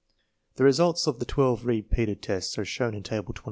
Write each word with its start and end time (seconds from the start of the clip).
The 0.55 0.63
results 0.63 1.05
of 1.05 1.19
the 1.19 1.25
twelve 1.25 1.63
repeated 1.63 2.23
tests 2.23 2.57
are 2.57 2.65
shown 2.65 2.95
in 2.95 3.03
Table 3.03 3.33
27. 3.35 3.39